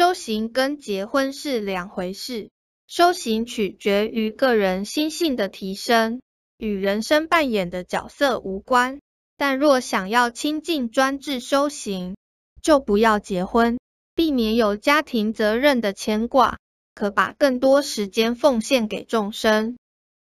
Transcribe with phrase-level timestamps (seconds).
[0.00, 2.48] 修行跟结婚是两回事，
[2.86, 6.22] 修行取决于个人心性的提升，
[6.56, 9.00] 与人生扮演的角色无关。
[9.36, 12.16] 但若想要清净专制修行，
[12.62, 13.78] 就不要结婚，
[14.14, 16.56] 避免有家庭责任的牵挂，
[16.94, 19.76] 可把更多时间奉献给众生。